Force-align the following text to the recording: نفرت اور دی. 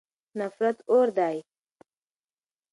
نفرت 0.39 0.77
اور 0.91 1.07
دی. 1.17 1.37